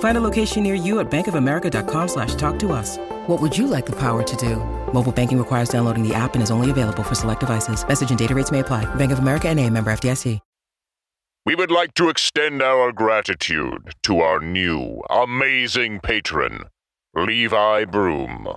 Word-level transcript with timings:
Find 0.00 0.18
a 0.18 0.20
location 0.20 0.64
near 0.64 0.74
you 0.74 0.98
at 0.98 1.08
bankofamerica.com 1.08 2.08
slash 2.08 2.34
talk 2.34 2.58
to 2.58 2.72
us. 2.72 2.98
What 3.28 3.40
would 3.40 3.56
you 3.56 3.68
like 3.68 3.86
the 3.86 4.00
power 4.00 4.24
to 4.24 4.36
do? 4.36 4.56
Mobile 4.92 5.12
banking 5.12 5.38
requires 5.38 5.68
downloading 5.68 6.02
the 6.02 6.16
app 6.16 6.34
and 6.34 6.42
is 6.42 6.50
only 6.50 6.72
available 6.72 7.04
for 7.04 7.14
select 7.14 7.40
devices. 7.40 7.86
Message 7.86 8.10
and 8.10 8.18
data 8.18 8.34
rates 8.34 8.50
may 8.50 8.58
apply. 8.58 8.92
Bank 8.96 9.12
of 9.12 9.20
America 9.20 9.48
and 9.48 9.60
a 9.60 9.70
member 9.70 9.92
FDIC. 9.92 10.40
We 11.46 11.54
would 11.54 11.70
like 11.70 11.94
to 11.94 12.10
extend 12.10 12.60
our 12.60 12.92
gratitude 12.92 13.94
to 14.02 14.20
our 14.20 14.38
new, 14.38 15.00
amazing 15.08 16.00
patron, 16.00 16.64
Levi 17.14 17.86
Broom. 17.86 18.48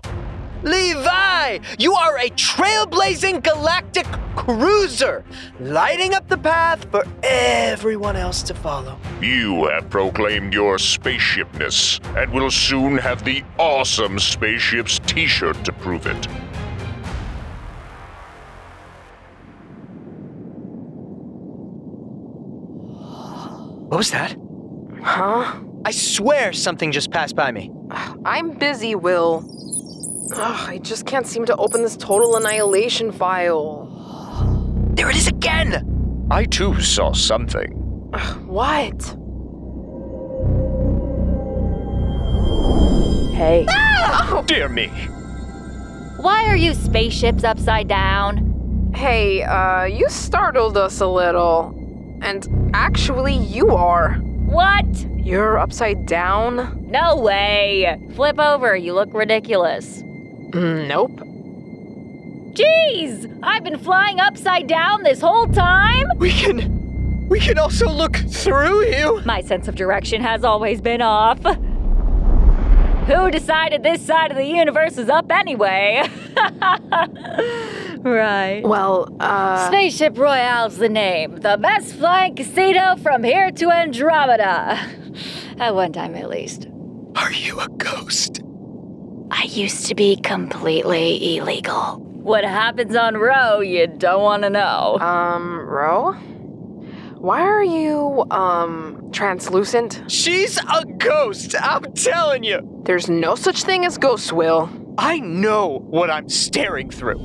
Levi, 0.64 1.58
you 1.80 1.94
are 1.96 2.20
a 2.20 2.30
trailblazing 2.30 3.44
galactic 3.44 4.06
cruiser, 4.36 5.24
lighting 5.60 6.14
up 6.14 6.28
the 6.28 6.38
path 6.38 6.86
for 6.92 7.04
everyone 7.24 8.16
else 8.16 8.44
to 8.44 8.54
follow. 8.54 8.98
You 9.22 9.66
have 9.66 9.90
proclaimed 9.90 10.54
your 10.54 10.78
spaceshipness 10.78 12.00
and 12.16 12.32
will 12.32 12.52
soon 12.52 12.98
have 12.98 13.24
the 13.24 13.44
awesome 13.58 14.20
Spaceships 14.20 15.00
t 15.08 15.26
shirt 15.26 15.64
to 15.66 15.74
prove 15.74 16.06
it. 16.06 16.26
What 23.90 23.98
was 23.98 24.12
that? 24.12 24.38
Huh? 25.02 25.60
I 25.84 25.92
swear 25.92 26.54
something 26.54 26.92
just 26.92 27.12
passed 27.12 27.36
by 27.36 27.52
me. 27.52 27.72
I'm 28.24 28.52
busy, 28.52 28.96
Will. 28.96 29.44
Ugh, 30.34 30.70
I 30.70 30.78
just 30.80 31.06
can't 31.06 31.28
seem 31.28 31.46
to 31.46 31.56
open 31.58 31.82
this 31.82 31.98
total 31.98 32.38
annihilation 32.38 33.12
file. 33.12 33.88
There 34.94 35.10
it 35.10 35.16
is 35.16 35.28
again! 35.28 36.28
I 36.32 36.46
too 36.46 36.80
saw 36.82 37.12
something. 37.12 38.10
Ugh, 38.14 38.46
what? 38.48 39.02
Hey. 43.36 43.66
Dear 44.46 44.70
me. 44.70 44.88
Why 46.18 46.46
are 46.46 46.56
you 46.56 46.74
spaceships 46.74 47.44
upside 47.44 47.88
down? 47.88 48.92
Hey, 48.94 49.44
uh, 49.44 49.86
you 49.86 50.08
startled 50.10 50.78
us 50.78 51.02
a 51.02 51.08
little. 51.08 51.74
And 52.22 52.72
actually, 52.74 53.36
you 53.36 53.72
are. 53.72 54.14
What? 54.46 54.86
You're 55.18 55.58
upside 55.58 56.06
down? 56.06 56.86
No 56.90 57.16
way. 57.16 58.00
Flip 58.16 58.40
over, 58.40 58.76
you 58.76 58.94
look 58.94 59.14
ridiculous. 59.14 60.04
Mm, 60.52 60.88
nope. 60.88 61.12
Jeez! 62.54 63.40
I've 63.42 63.64
been 63.64 63.80
flying 63.80 64.20
upside 64.20 64.68
down 64.68 65.04
this 65.04 65.22
whole 65.22 65.48
time? 65.48 66.08
We 66.18 66.32
can. 66.32 67.28
We 67.30 67.40
can 67.40 67.58
also 67.58 67.90
look 67.90 68.18
through 68.18 68.88
you! 68.88 69.22
My 69.26 69.40
sense 69.42 69.70
of 69.70 69.76
direction 69.76 70.22
has 70.22 70.44
always 70.44 70.82
been 70.82 71.02
off. 71.02 71.40
Who 73.08 73.32
decided 73.32 73.84
this 73.84 74.06
side 74.06 74.32
of 74.32 74.38
the 74.38 74.46
universe 74.46 74.98
is 74.98 75.08
up 75.10 75.32
anyway? 75.32 76.04
right. 78.00 78.62
Well, 78.64 79.08
uh. 79.22 79.68
Spaceship 79.68 80.18
Royale's 80.18 80.78
the 80.78 80.90
name. 80.90 81.38
The 81.40 81.58
best 81.58 81.96
flying 81.96 82.36
casino 82.36 82.98
from 82.98 83.24
here 83.24 83.50
to 83.52 83.72
Andromeda. 83.72 84.78
At 85.58 85.74
one 85.74 85.94
time, 85.94 86.16
at 86.16 86.30
least. 86.30 86.68
Are 87.16 87.32
you 87.32 87.60
a 87.60 87.68
ghost? 87.70 88.41
I 89.34 89.44
used 89.44 89.86
to 89.88 89.96
be 89.96 90.18
completely 90.18 91.38
illegal. 91.38 92.00
What 92.02 92.44
happens 92.44 92.98
on 92.98 93.16
Ro, 93.16 93.62
you 93.62 93.88
don't 93.88 94.22
want 94.22 94.44
to 94.44 94.50
know. 94.50 95.00
Um, 95.00 95.58
Ro? 95.58 96.12
Why 97.18 97.40
are 97.40 97.64
you, 97.64 98.26
um, 98.30 99.10
translucent? 99.14 100.04
She's 100.08 100.58
a 100.58 100.84
ghost, 100.98 101.56
I'm 101.60 101.94
telling 101.94 102.44
you! 102.44 102.82
There's 102.84 103.10
no 103.10 103.36
such 103.36 103.64
thing 103.64 103.86
as 103.86 103.98
ghosts, 103.98 104.34
Will. 104.34 104.70
I 104.98 105.20
know 105.20 105.80
what 105.88 106.12
I'm 106.12 106.28
staring 106.28 106.90
through. 106.90 107.20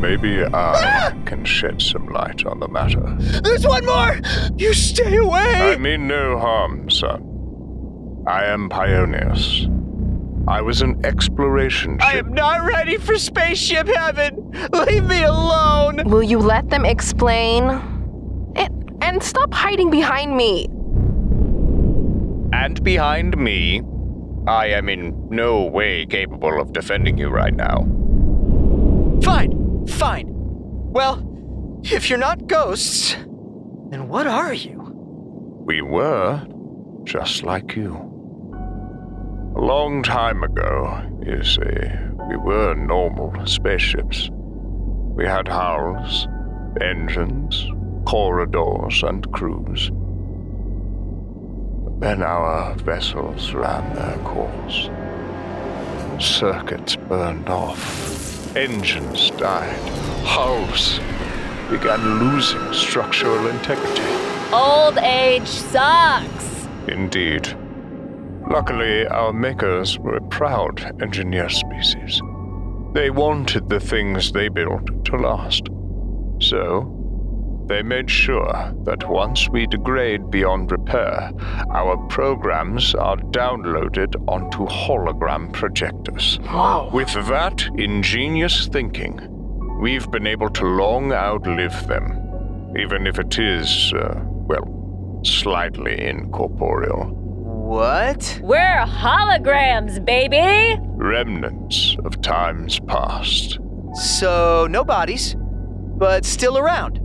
Maybe 0.00 0.44
I 0.44 1.14
can 1.24 1.44
shed 1.44 1.80
some 1.80 2.08
light 2.08 2.44
on 2.44 2.58
the 2.58 2.68
matter. 2.68 3.16
There's 3.42 3.64
one 3.64 3.86
more! 3.86 4.18
You 4.56 4.74
stay 4.74 5.18
away! 5.18 5.72
I 5.72 5.76
mean 5.76 6.08
no 6.08 6.36
harm, 6.38 6.90
son. 6.90 8.24
I 8.26 8.46
am 8.46 8.68
Pionius. 8.68 9.68
I 10.46 10.60
was 10.60 10.82
an 10.82 11.04
exploration 11.06 11.98
ship. 11.98 12.06
I 12.06 12.18
am 12.18 12.34
not 12.34 12.66
ready 12.66 12.98
for 12.98 13.18
spaceship 13.18 13.88
heaven! 13.88 14.52
Leave 14.72 15.04
me 15.04 15.22
alone! 15.22 16.02
Will 16.04 16.22
you 16.22 16.38
let 16.38 16.68
them 16.68 16.84
explain? 16.84 17.64
And, 18.54 18.98
and 19.02 19.22
stop 19.22 19.54
hiding 19.54 19.90
behind 19.90 20.36
me. 20.36 20.66
And 22.52 22.82
behind 22.84 23.38
me, 23.38 23.82
I 24.46 24.66
am 24.66 24.90
in 24.90 25.28
no 25.30 25.64
way 25.64 26.04
capable 26.04 26.60
of 26.60 26.72
defending 26.74 27.16
you 27.16 27.28
right 27.30 27.54
now. 27.54 27.86
Fine, 29.22 29.86
fine. 29.86 30.26
Well, 30.28 31.80
if 31.84 32.10
you're 32.10 32.18
not 32.18 32.46
ghosts, 32.46 33.16
then 33.88 34.08
what 34.08 34.26
are 34.26 34.52
you? 34.52 34.92
We 35.66 35.80
were 35.80 36.46
just 37.04 37.42
like 37.42 37.74
you. 37.74 38.13
A 39.56 39.60
long 39.60 40.02
time 40.02 40.42
ago, 40.42 41.00
you 41.24 41.44
see, 41.44 41.62
we 42.28 42.36
were 42.36 42.74
normal 42.74 43.46
spaceships. 43.46 44.28
We 44.32 45.24
had 45.26 45.46
hulls, 45.46 46.26
engines, 46.80 47.64
corridors, 48.04 49.04
and 49.04 49.30
crews. 49.30 49.92
But 51.84 52.00
then 52.00 52.22
our 52.24 52.74
vessels 52.74 53.54
ran 53.54 53.94
their 53.94 54.18
course. 54.24 54.90
Circuits 56.18 56.96
burned 56.96 57.48
off, 57.48 58.56
engines 58.56 59.30
died, 59.30 59.78
hulls 60.24 60.98
began 61.70 62.18
losing 62.18 62.72
structural 62.72 63.46
integrity. 63.46 64.02
Old 64.52 64.98
age 64.98 65.46
sucks. 65.46 66.66
Indeed. 66.88 67.56
Luckily, 68.48 69.06
our 69.06 69.32
makers 69.32 69.98
were 69.98 70.16
a 70.16 70.28
proud 70.28 71.02
engineer 71.02 71.48
species. 71.48 72.20
They 72.92 73.10
wanted 73.10 73.68
the 73.68 73.80
things 73.80 74.32
they 74.32 74.48
built 74.48 75.04
to 75.06 75.16
last. 75.16 75.68
So, 76.40 76.94
they 77.66 77.82
made 77.82 78.10
sure 78.10 78.72
that 78.84 79.08
once 79.08 79.48
we 79.48 79.66
degrade 79.66 80.30
beyond 80.30 80.70
repair, 80.70 81.32
our 81.70 81.96
programs 82.08 82.94
are 82.94 83.16
downloaded 83.16 84.14
onto 84.28 84.66
hologram 84.66 85.52
projectors. 85.52 86.38
Wow. 86.42 86.90
With 86.92 87.12
that 87.14 87.66
ingenious 87.76 88.66
thinking, 88.66 89.18
we've 89.80 90.10
been 90.10 90.26
able 90.26 90.50
to 90.50 90.64
long 90.66 91.12
outlive 91.12 91.86
them, 91.88 92.74
even 92.78 93.06
if 93.06 93.18
it 93.18 93.38
is, 93.38 93.92
uh, 93.94 94.20
well, 94.24 95.20
slightly 95.24 96.00
incorporeal. 96.06 97.23
What? 97.74 98.38
We're 98.40 98.86
holograms, 98.86 100.02
baby! 100.04 100.80
Remnants 100.90 101.96
of 102.04 102.20
times 102.22 102.78
past. 102.86 103.58
So, 103.94 104.68
no 104.70 104.84
bodies, 104.84 105.34
but 105.98 106.24
still 106.24 106.56
around. 106.56 107.00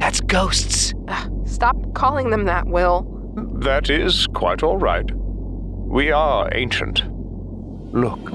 That's 0.00 0.20
ghosts. 0.20 0.92
Ugh, 1.06 1.46
stop 1.46 1.76
calling 1.94 2.30
them 2.30 2.46
that, 2.46 2.66
Will. 2.66 3.06
That 3.60 3.90
is 3.90 4.26
quite 4.34 4.64
all 4.64 4.76
right. 4.76 5.08
We 5.14 6.10
are 6.10 6.52
ancient. 6.52 7.04
Look. 7.94 8.28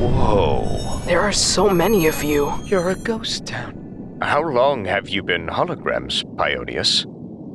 Whoa. 0.00 1.02
There 1.04 1.20
are 1.20 1.30
so 1.30 1.70
many 1.70 2.08
of 2.08 2.24
you. 2.24 2.52
You're 2.64 2.90
a 2.90 2.96
ghost 2.96 3.46
town. 3.46 4.18
How 4.22 4.42
long 4.42 4.84
have 4.86 5.08
you 5.08 5.22
been 5.22 5.46
holograms, 5.46 6.24
Pionius? 6.36 7.06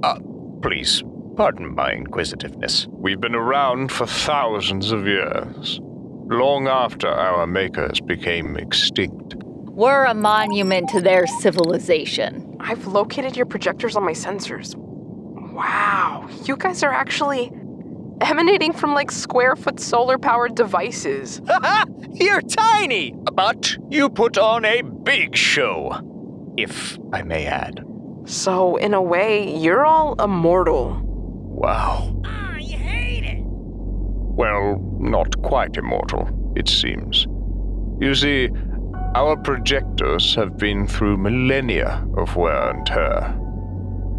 Uh, 0.03 0.19
please, 0.61 1.03
pardon 1.41 1.73
my 1.73 1.91
inquisitiveness. 1.91 2.85
We've 2.91 3.19
been 3.19 3.33
around 3.33 3.91
for 3.91 4.05
thousands 4.05 4.91
of 4.91 5.07
years, 5.07 5.79
long 5.81 6.67
after 6.67 7.07
our 7.07 7.47
makers 7.47 7.99
became 7.99 8.57
extinct. 8.57 9.33
We're 9.71 10.05
a 10.05 10.13
monument 10.13 10.89
to 10.89 11.01
their 11.01 11.25
civilization. 11.25 12.57
I've 12.59 12.85
located 12.85 13.35
your 13.35 13.47
projectors 13.47 13.95
on 13.95 14.03
my 14.03 14.11
sensors. 14.11 14.75
Wow, 14.75 16.29
you 16.43 16.55
guys 16.57 16.83
are 16.83 16.93
actually 16.93 17.51
emanating 18.21 18.71
from 18.71 18.93
like 18.93 19.09
square 19.09 19.55
foot 19.55 19.79
solar 19.79 20.19
powered 20.19 20.53
devices. 20.53 21.41
Haha! 21.47 21.85
You're 22.11 22.43
tiny! 22.43 23.15
But 23.33 23.75
you 23.89 24.11
put 24.11 24.37
on 24.37 24.63
a 24.63 24.83
big 24.83 25.35
show, 25.35 26.53
if 26.55 26.99
I 27.11 27.23
may 27.23 27.47
add. 27.47 27.83
So, 28.25 28.75
in 28.75 28.93
a 28.93 29.01
way, 29.01 29.57
you're 29.57 29.87
all 29.87 30.13
immortal. 30.21 31.07
Wow. 31.61 32.19
Ah, 32.25 32.55
I 32.55 32.61
hate 32.61 33.23
it! 33.23 33.41
Well, 33.43 34.79
not 34.99 35.39
quite 35.43 35.77
immortal, 35.77 36.27
it 36.55 36.67
seems. 36.67 37.27
You 37.99 38.15
see, 38.15 38.49
our 39.13 39.37
projectors 39.37 40.33
have 40.33 40.57
been 40.57 40.87
through 40.87 41.17
millennia 41.17 42.03
of 42.17 42.35
wear 42.35 42.71
and 42.71 42.83
tear. 42.85 43.37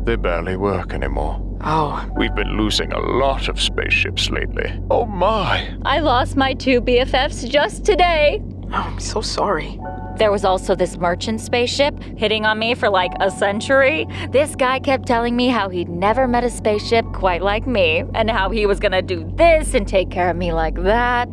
They 0.04 0.14
barely 0.14 0.56
work 0.56 0.94
anymore. 0.94 1.40
Oh, 1.64 2.08
We've 2.16 2.34
been 2.34 2.56
losing 2.56 2.92
a 2.92 3.00
lot 3.00 3.48
of 3.48 3.60
spaceships 3.60 4.30
lately. 4.30 4.80
Oh 4.90 5.06
my! 5.06 5.74
I 5.84 5.98
lost 5.98 6.36
my 6.36 6.54
two 6.54 6.80
BFFs 6.80 7.48
just 7.50 7.84
today. 7.84 8.40
oh 8.72 8.74
I'm 8.74 9.00
so 9.00 9.20
sorry. 9.20 9.80
There 10.18 10.30
was 10.30 10.44
also 10.44 10.74
this 10.74 10.96
merchant 10.98 11.40
spaceship 11.40 12.00
hitting 12.16 12.44
on 12.46 12.58
me 12.58 12.74
for 12.74 12.88
like 12.88 13.12
a 13.20 13.30
century. 13.30 14.06
This 14.30 14.54
guy 14.54 14.78
kept 14.78 15.06
telling 15.06 15.34
me 15.34 15.48
how 15.48 15.68
he'd 15.68 15.88
never 15.88 16.28
met 16.28 16.44
a 16.44 16.50
spaceship 16.50 17.04
quite 17.12 17.42
like 17.42 17.66
me, 17.66 18.04
and 18.14 18.30
how 18.30 18.50
he 18.50 18.66
was 18.66 18.78
gonna 18.78 19.02
do 19.02 19.28
this 19.36 19.74
and 19.74 19.86
take 19.88 20.10
care 20.10 20.30
of 20.30 20.36
me 20.36 20.52
like 20.52 20.76
that. 20.82 21.28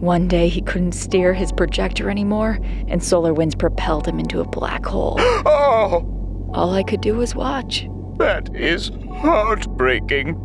One 0.00 0.28
day 0.28 0.48
he 0.48 0.62
couldn't 0.62 0.92
steer 0.92 1.32
his 1.34 1.52
projector 1.52 2.10
anymore, 2.10 2.58
and 2.88 3.02
solar 3.02 3.32
winds 3.34 3.54
propelled 3.54 4.06
him 4.08 4.18
into 4.18 4.40
a 4.40 4.44
black 4.48 4.84
hole. 4.84 5.16
Oh, 5.46 6.50
All 6.54 6.74
I 6.74 6.82
could 6.82 7.00
do 7.00 7.14
was 7.14 7.34
watch. 7.34 7.86
that 8.18 8.54
is 8.54 8.90
heartbreaking. 9.12 10.36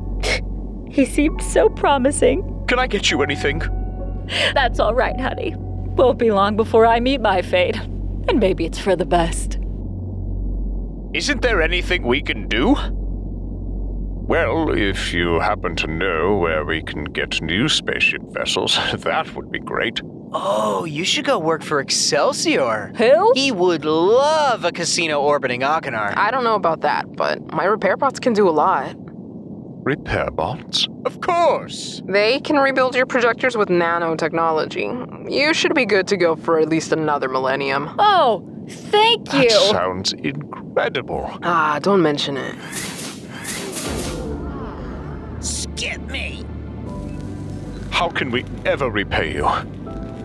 He 0.89 1.05
seemed 1.05 1.41
so 1.41 1.67
promising. 1.69 2.63
Can 2.67 2.79
I 2.79 2.87
get 2.87 3.09
you 3.11 3.21
anything? 3.23 3.61
That's 4.53 4.79
all 4.79 4.93
right, 4.93 5.19
honey. 5.19 5.55
Won't 5.95 6.19
be 6.19 6.31
long 6.31 6.57
before 6.57 6.85
I 6.85 6.99
meet 6.99 7.21
my 7.21 7.41
fate. 7.41 7.77
And 8.27 8.39
maybe 8.39 8.65
it's 8.65 8.79
for 8.79 8.95
the 8.95 9.05
best. 9.05 9.57
Isn't 11.13 11.41
there 11.41 11.61
anything 11.61 12.03
we 12.03 12.21
can 12.21 12.49
do? 12.49 12.75
Well, 14.27 14.71
if 14.71 15.13
you 15.13 15.39
happen 15.39 15.75
to 15.77 15.87
know 15.87 16.35
where 16.35 16.65
we 16.65 16.81
can 16.81 17.05
get 17.05 17.41
new 17.41 17.69
spaceship 17.69 18.23
vessels, 18.31 18.77
that 18.93 19.33
would 19.35 19.51
be 19.51 19.59
great. 19.59 20.01
Oh, 20.33 20.83
you 20.83 21.05
should 21.05 21.23
go 21.23 21.39
work 21.39 21.63
for 21.63 21.79
Excelsior. 21.79 22.91
Who? 22.97 23.31
He 23.35 23.53
would 23.53 23.85
love 23.85 24.65
a 24.65 24.71
casino 24.73 25.21
orbiting 25.21 25.61
Akinar. 25.61 26.17
I 26.17 26.31
don't 26.31 26.43
know 26.43 26.55
about 26.55 26.81
that, 26.81 27.15
but 27.15 27.53
my 27.53 27.63
repair 27.63 27.95
bots 27.95 28.19
can 28.19 28.33
do 28.33 28.49
a 28.49 28.51
lot. 28.51 28.97
Repair 29.85 30.31
bots? 30.31 30.87
Of 31.05 31.21
course. 31.21 32.01
They 32.05 32.39
can 32.39 32.57
rebuild 32.57 32.95
your 32.95 33.05
projectors 33.05 33.55
with 33.55 33.69
nanotechnology. 33.69 35.31
You 35.31 35.53
should 35.53 35.75
be 35.75 35.85
good 35.85 36.07
to 36.07 36.17
go 36.17 36.35
for 36.35 36.59
at 36.59 36.69
least 36.69 36.91
another 36.91 37.29
millennium. 37.29 37.91
Oh, 37.99 38.43
thank 38.67 39.31
you! 39.31 39.41
That 39.41 39.43
you. 39.43 39.59
sounds 39.69 40.13
incredible. 40.13 41.29
Ah, 41.43 41.77
don't 41.83 42.01
mention 42.01 42.35
it. 42.35 42.55
Skip 45.43 46.01
me! 46.07 46.43
How 47.91 48.09
can 48.09 48.31
we 48.31 48.43
ever 48.65 48.89
repay 48.89 49.35
you? 49.35 49.47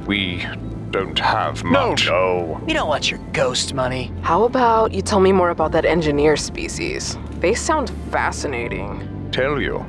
We 0.06 0.42
don't 0.90 1.18
have 1.18 1.62
much. 1.64 2.06
No, 2.06 2.46
no. 2.46 2.60
We 2.64 2.72
don't 2.72 2.88
want 2.88 3.10
your 3.10 3.20
ghost 3.34 3.74
money. 3.74 4.10
How 4.22 4.44
about 4.44 4.94
you 4.94 5.02
tell 5.02 5.20
me 5.20 5.32
more 5.32 5.50
about 5.50 5.72
that 5.72 5.84
engineer 5.84 6.38
species? 6.38 7.18
They 7.40 7.52
sound 7.52 7.90
fascinating. 8.10 9.19
Tell 9.32 9.60
you. 9.60 9.84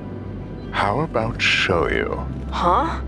How 0.71 0.99
about 1.01 1.41
show 1.41 1.89
you? 1.89 2.25
Huh? 2.51 3.01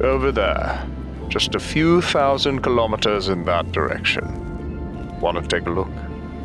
Over 0.00 0.32
there. 0.32 0.86
Just 1.28 1.54
a 1.54 1.60
few 1.60 2.00
thousand 2.00 2.62
kilometers 2.62 3.28
in 3.28 3.44
that 3.44 3.70
direction. 3.72 5.20
Want 5.20 5.36
to 5.36 5.46
take 5.46 5.66
a 5.66 5.70
look? 5.70 5.90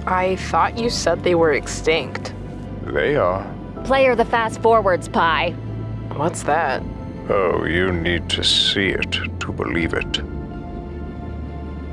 I 0.05 0.35
thought 0.35 0.77
you 0.77 0.89
said 0.89 1.23
they 1.23 1.35
were 1.35 1.53
extinct. 1.53 2.33
They 2.83 3.15
are. 3.15 3.45
Player 3.83 4.15
the 4.15 4.25
fast 4.25 4.61
forwards 4.61 5.07
Pi. 5.07 5.51
What's 6.15 6.43
that? 6.43 6.83
Oh, 7.29 7.65
you 7.65 7.91
need 7.91 8.29
to 8.29 8.43
see 8.43 8.89
it 8.89 9.11
to 9.39 9.51
believe 9.51 9.93
it. 9.93 10.19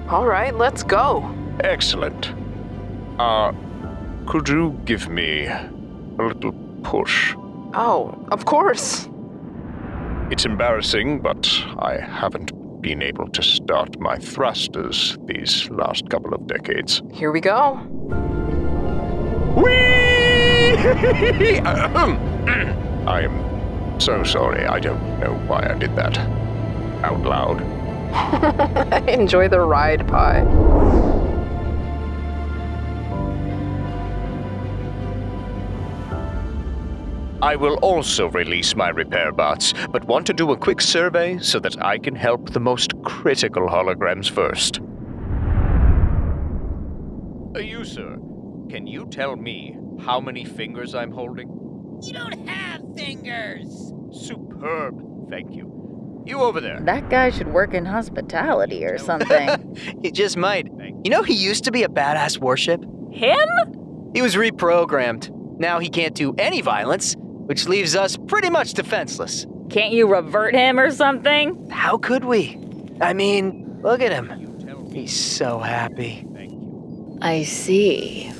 All 0.08 0.26
right, 0.26 0.54
let's 0.54 0.82
go. 0.82 1.34
Excellent. 1.60 2.32
Uh, 3.18 3.52
could 4.26 4.48
you 4.48 4.78
give 4.84 5.08
me 5.08 5.46
a 5.46 5.70
little 6.18 6.52
push? 6.82 7.34
Oh, 7.74 8.26
of 8.30 8.44
course. 8.44 9.08
It's 10.30 10.44
embarrassing, 10.44 11.20
but 11.20 11.46
I 11.78 11.98
haven't 12.00 12.52
been 12.80 13.02
able 13.02 13.28
to 13.28 13.42
start 13.42 13.98
my 14.00 14.16
thrusters 14.16 15.16
these 15.26 15.68
last 15.70 16.08
couple 16.10 16.34
of 16.34 16.46
decades. 16.46 17.02
Here 17.12 17.30
we 17.30 17.40
go. 17.40 17.74
Whee! 19.56 19.72
I 23.06 23.22
am 23.22 24.00
so 24.00 24.24
sorry. 24.24 24.64
I 24.66 24.80
don't 24.80 25.20
know 25.20 25.34
why 25.46 25.68
I 25.70 25.74
did 25.78 25.94
that 25.96 26.18
out 27.04 27.20
loud. 27.22 27.60
Enjoy 29.08 29.48
the 29.48 29.60
ride, 29.60 30.06
Pi. 30.08 31.11
I 37.52 37.56
will 37.56 37.74
also 37.82 38.30
release 38.30 38.74
my 38.74 38.88
repair 38.88 39.30
bots, 39.30 39.74
but 39.90 40.06
want 40.06 40.26
to 40.28 40.32
do 40.32 40.52
a 40.52 40.56
quick 40.56 40.80
survey 40.80 41.36
so 41.36 41.58
that 41.58 41.84
I 41.84 41.98
can 41.98 42.14
help 42.14 42.54
the 42.54 42.60
most 42.60 42.94
critical 43.02 43.68
holograms 43.68 44.30
first. 44.30 44.80
Uh, 47.54 47.58
you, 47.58 47.84
sir, 47.84 48.16
can 48.70 48.86
you 48.86 49.06
tell 49.06 49.36
me 49.36 49.76
how 50.00 50.18
many 50.18 50.46
fingers 50.46 50.94
I'm 50.94 51.12
holding? 51.12 51.50
You 52.02 52.14
don't 52.14 52.48
have 52.48 52.80
fingers! 52.96 53.92
Superb, 54.10 55.28
thank 55.28 55.54
you. 55.54 56.22
You 56.24 56.40
over 56.40 56.58
there. 56.58 56.80
That 56.80 57.10
guy 57.10 57.28
should 57.28 57.48
work 57.48 57.74
in 57.74 57.84
hospitality 57.84 58.86
or 58.86 58.96
something. 59.10 59.76
He 60.00 60.10
just 60.10 60.38
might. 60.38 60.68
You 61.04 61.10
know, 61.10 61.22
he 61.22 61.34
used 61.34 61.64
to 61.64 61.70
be 61.70 61.82
a 61.82 61.88
badass 61.88 62.38
warship. 62.38 62.82
Him? 63.10 64.10
He 64.14 64.22
was 64.22 64.36
reprogrammed. 64.36 65.28
Now 65.58 65.80
he 65.80 65.90
can't 65.90 66.14
do 66.14 66.34
any 66.38 66.62
violence, 66.62 67.14
which 67.46 67.68
leaves 67.68 67.96
us 67.96 68.16
pretty 68.16 68.50
much 68.50 68.74
defenseless. 68.74 69.46
Can't 69.70 69.92
you 69.92 70.06
revert 70.06 70.54
him 70.54 70.78
or 70.78 70.90
something? 70.90 71.68
How 71.70 71.98
could 71.98 72.24
we? 72.24 72.58
I 73.00 73.12
mean, 73.12 73.80
look 73.82 74.00
at 74.00 74.12
him. 74.12 74.90
He's 74.92 75.14
so 75.18 75.58
happy. 75.58 76.26
I 77.22 77.44
see. 77.44 78.30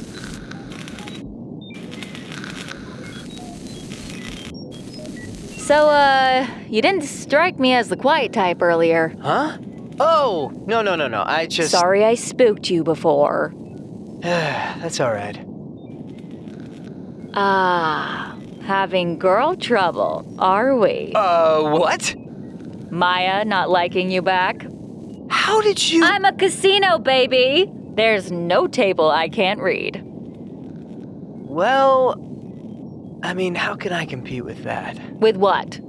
So, 5.57 5.89
uh, 5.89 6.47
you 6.69 6.83
didn't 6.83 7.05
strike 7.05 7.59
me 7.59 7.73
as 7.73 7.89
the 7.89 7.97
quiet 7.97 8.33
type 8.33 8.61
earlier. 8.61 9.15
Huh? 9.23 9.59
Oh, 10.01 10.53
no, 10.67 10.83
no, 10.83 10.97
no, 10.97 11.07
no. 11.09 11.23
I 11.25 11.47
just. 11.47 11.71
Sorry 11.71 12.05
I 12.05 12.15
spooked 12.15 12.69
you 12.69 12.83
before. 12.83 13.55
That's 14.21 15.01
all 15.01 15.13
right. 15.13 15.39
Ah, 17.35 18.32
having 18.65 19.19
girl 19.19 19.57
trouble, 19.57 20.35
are 20.39 20.77
we? 20.77 21.13
Uh, 21.15 21.71
what? 21.71 22.15
Maya 22.91 23.45
not 23.45 23.71
liking 23.71 24.11
you 24.11 24.23
back? 24.23 24.67
How 25.31 25.61
did 25.61 25.91
you. 25.91 26.05
I'm 26.05 26.25
a 26.25 26.33
casino, 26.33 26.99
baby! 26.99 27.71
There's 27.95 28.31
no 28.31 28.67
table 28.67 29.11
I 29.11 29.29
can't 29.29 29.61
read. 29.61 30.01
Well, 30.05 32.19
I 33.23 33.35
mean, 33.35 33.55
how 33.55 33.75
can 33.75 33.93
I 33.93 34.07
compete 34.07 34.45
with 34.45 34.65
that? 34.65 34.99
With 35.15 35.37
what? 35.37 35.81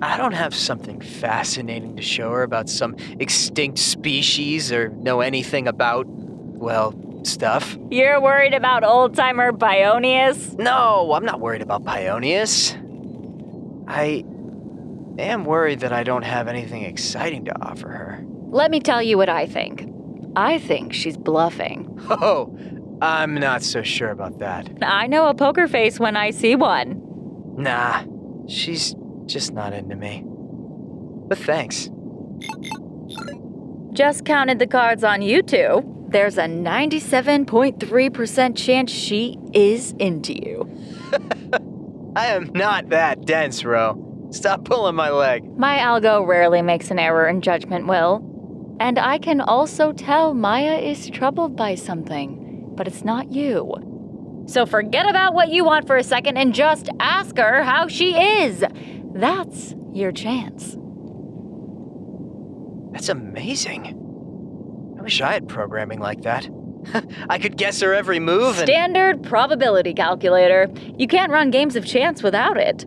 I 0.00 0.16
don't 0.16 0.32
have 0.32 0.54
something 0.54 1.00
fascinating 1.00 1.96
to 1.96 2.02
show 2.02 2.30
her 2.30 2.42
about 2.42 2.68
some 2.68 2.96
extinct 3.18 3.78
species 3.78 4.70
or 4.70 4.90
know 4.90 5.20
anything 5.20 5.66
about, 5.66 6.06
well, 6.06 6.92
stuff. 7.26 7.76
You're 7.90 8.20
worried 8.20 8.54
about 8.54 8.84
old 8.84 9.14
timer 9.14 9.52
Pionius? 9.52 10.54
No, 10.54 11.12
I'm 11.12 11.24
not 11.24 11.40
worried 11.40 11.62
about 11.62 11.84
Pionius. 11.84 12.74
I 13.86 14.24
am 15.18 15.44
worried 15.44 15.80
that 15.80 15.92
I 15.92 16.02
don't 16.02 16.22
have 16.24 16.48
anything 16.48 16.84
exciting 16.84 17.44
to 17.46 17.62
offer 17.62 17.88
her. 17.88 18.24
Let 18.50 18.70
me 18.70 18.80
tell 18.80 19.02
you 19.02 19.16
what 19.16 19.28
I 19.28 19.46
think. 19.46 19.86
I 20.36 20.58
think 20.58 20.92
she's 20.92 21.16
bluffing. 21.16 21.86
Oh, 22.10 22.56
I'm 23.00 23.34
not 23.34 23.62
so 23.62 23.82
sure 23.82 24.10
about 24.10 24.38
that. 24.40 24.68
I 24.82 25.06
know 25.06 25.28
a 25.28 25.34
poker 25.34 25.68
face 25.68 26.00
when 26.00 26.16
I 26.16 26.30
see 26.30 26.56
one. 26.56 27.00
Nah, 27.56 28.02
she's 28.48 28.94
just 29.26 29.52
not 29.52 29.72
into 29.72 29.94
me. 29.94 30.24
But 30.26 31.38
thanks. 31.38 31.90
Just 33.92 34.24
counted 34.24 34.58
the 34.58 34.66
cards 34.66 35.04
on 35.04 35.22
you 35.22 35.42
two. 35.42 35.82
There's 36.10 36.38
a 36.38 36.44
97.3% 36.44 38.56
chance 38.56 38.90
she 38.90 39.38
is 39.52 39.92
into 39.98 40.32
you. 40.32 40.66
I 42.16 42.28
am 42.28 42.50
not 42.54 42.88
that 42.88 43.26
dense, 43.26 43.62
Ro. 43.62 44.30
Stop 44.30 44.64
pulling 44.64 44.94
my 44.94 45.10
leg. 45.10 45.44
My 45.58 45.76
algo 45.78 46.26
rarely 46.26 46.62
makes 46.62 46.90
an 46.90 46.98
error 46.98 47.28
in 47.28 47.42
judgment, 47.42 47.86
Will. 47.86 48.24
And 48.80 48.98
I 48.98 49.18
can 49.18 49.42
also 49.42 49.92
tell 49.92 50.32
Maya 50.32 50.78
is 50.78 51.10
troubled 51.10 51.56
by 51.56 51.74
something, 51.74 52.72
but 52.74 52.88
it's 52.88 53.04
not 53.04 53.30
you. 53.32 54.44
So 54.46 54.64
forget 54.64 55.06
about 55.06 55.34
what 55.34 55.50
you 55.50 55.62
want 55.64 55.86
for 55.86 55.98
a 55.98 56.02
second 56.02 56.38
and 56.38 56.54
just 56.54 56.88
ask 57.00 57.36
her 57.36 57.64
how 57.64 57.86
she 57.88 58.16
is. 58.16 58.64
That's 59.12 59.74
your 59.92 60.12
chance. 60.12 60.74
That's 62.92 63.10
amazing. 63.10 64.07
I 65.08 65.10
wish 65.10 65.22
I 65.22 65.32
had 65.32 65.48
programming 65.48 66.00
like 66.00 66.20
that. 66.24 66.46
I 67.30 67.38
could 67.38 67.56
guess 67.56 67.80
her 67.80 67.94
every 67.94 68.20
move 68.20 68.58
and. 68.58 68.68
Standard 68.68 69.22
probability 69.22 69.94
calculator. 69.94 70.68
You 70.98 71.06
can't 71.06 71.32
run 71.32 71.50
games 71.50 71.76
of 71.76 71.86
chance 71.86 72.22
without 72.22 72.58
it. 72.58 72.84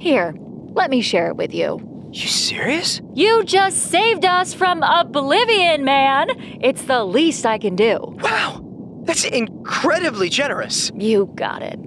Here, 0.00 0.34
let 0.72 0.88
me 0.88 1.02
share 1.02 1.28
it 1.28 1.36
with 1.36 1.52
you. 1.52 2.08
You 2.12 2.28
serious? 2.28 3.02
You 3.12 3.44
just 3.44 3.76
saved 3.76 4.24
us 4.24 4.54
from 4.54 4.82
oblivion, 4.82 5.84
man! 5.84 6.28
It's 6.62 6.84
the 6.84 7.04
least 7.04 7.44
I 7.44 7.58
can 7.58 7.76
do. 7.76 7.98
Wow! 8.22 8.64
That's 9.02 9.26
incredibly 9.26 10.30
generous. 10.30 10.90
You 10.96 11.30
got 11.34 11.60
it. 11.60 11.78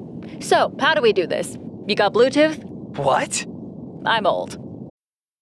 So, 0.44 0.72
how 0.80 0.94
do 0.94 1.02
we 1.02 1.14
do 1.14 1.26
this? 1.26 1.58
You 1.88 1.96
got 1.96 2.14
Bluetooth? 2.14 2.64
What? 2.96 3.44
I'm 4.06 4.28
old. 4.28 4.67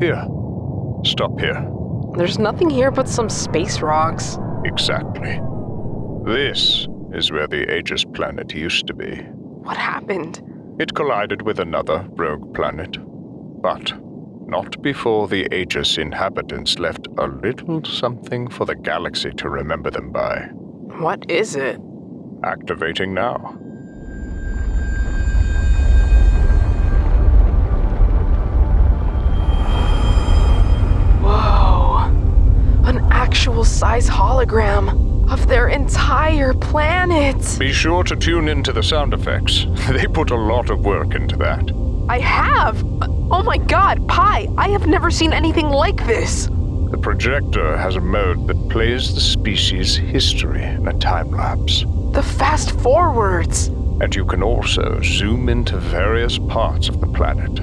Here. 0.00 0.26
Stop 1.04 1.38
here. 1.40 1.66
There's 2.16 2.38
nothing 2.38 2.70
here 2.70 2.90
but 2.90 3.08
some 3.08 3.28
space 3.28 3.80
rocks. 3.80 4.38
Exactly. 4.64 5.40
This 6.24 6.86
is 7.12 7.30
where 7.30 7.46
the 7.46 7.76
Aegis 7.76 8.04
planet 8.04 8.52
used 8.54 8.86
to 8.88 8.94
be. 8.94 9.16
What 9.16 9.76
happened? 9.76 10.42
It 10.78 10.94
collided 10.94 11.42
with 11.42 11.60
another 11.60 12.06
rogue 12.10 12.54
planet. 12.54 12.98
But 13.62 13.92
not 14.46 14.80
before 14.82 15.28
the 15.28 15.52
Aegis 15.54 15.98
inhabitants 15.98 16.78
left 16.78 17.08
a 17.18 17.26
little 17.26 17.84
something 17.84 18.48
for 18.48 18.64
the 18.64 18.74
galaxy 18.74 19.30
to 19.32 19.48
remember 19.48 19.90
them 19.90 20.10
by. 20.12 20.48
What 21.00 21.30
is 21.30 21.56
it? 21.56 21.80
Activating 22.44 23.14
now. 23.14 23.58
An 32.86 32.98
actual 33.10 33.64
size 33.64 34.08
hologram 34.08 35.28
of 35.28 35.48
their 35.48 35.68
entire 35.68 36.54
planet. 36.54 37.56
Be 37.58 37.72
sure 37.72 38.04
to 38.04 38.14
tune 38.14 38.48
into 38.48 38.72
the 38.72 38.82
sound 38.82 39.12
effects. 39.12 39.66
They 39.90 40.06
put 40.06 40.30
a 40.30 40.36
lot 40.36 40.70
of 40.70 40.84
work 40.84 41.14
into 41.14 41.36
that. 41.36 41.72
I 42.08 42.20
have. 42.20 42.82
Oh 43.28 43.42
my 43.42 43.58
god, 43.58 44.06
Pi, 44.06 44.46
I 44.56 44.68
have 44.68 44.86
never 44.86 45.10
seen 45.10 45.32
anything 45.32 45.68
like 45.68 46.06
this. 46.06 46.46
The 46.46 46.98
projector 47.02 47.76
has 47.76 47.96
a 47.96 48.00
mode 48.00 48.46
that 48.46 48.68
plays 48.68 49.12
the 49.12 49.20
species' 49.20 49.96
history 49.96 50.62
in 50.62 50.86
a 50.86 50.92
time 50.98 51.32
lapse. 51.32 51.84
The 52.12 52.22
fast 52.22 52.78
forwards. 52.80 53.66
And 54.00 54.14
you 54.14 54.24
can 54.24 54.44
also 54.44 55.00
zoom 55.02 55.48
into 55.48 55.78
various 55.78 56.38
parts 56.38 56.88
of 56.88 57.00
the 57.00 57.08
planet. 57.08 57.58